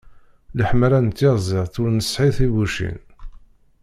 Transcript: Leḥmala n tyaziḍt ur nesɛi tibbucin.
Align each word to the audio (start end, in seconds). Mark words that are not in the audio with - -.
Leḥmala 0.57 0.99
n 1.05 1.07
tyaziḍt 1.17 1.75
ur 1.81 1.89
nesɛi 1.91 2.29
tibbucin. 2.37 2.97